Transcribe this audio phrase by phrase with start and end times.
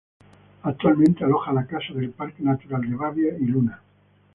[0.63, 3.79] Actualmente aloja la Casa del Parque Natural de Babia y Luna.